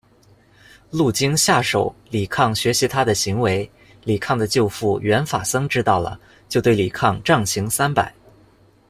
[0.89, 3.69] 路经夏首，李抗学习他的行为，
[4.03, 8.11] 李抗的舅父元法僧知道了，就对李抗杖刑三百。